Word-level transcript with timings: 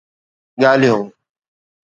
ڳالهيون 0.61 1.03